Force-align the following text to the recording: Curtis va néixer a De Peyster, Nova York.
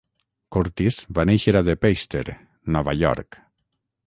Curtis 0.55 0.97
va 1.19 1.25
néixer 1.31 1.53
a 1.59 1.61
De 1.69 1.75
Peyster, 1.83 2.25
Nova 2.79 2.97
York. 3.05 3.41